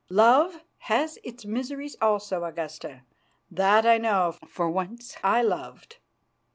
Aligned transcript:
"Love 0.09 0.63
has 0.79 1.19
its 1.23 1.45
miseries 1.45 1.95
also, 2.01 2.43
Augusta. 2.43 3.03
That 3.51 3.85
I 3.85 3.99
know, 3.99 4.35
for 4.47 4.67
once 4.67 5.15
I 5.23 5.43
loved." 5.43 5.97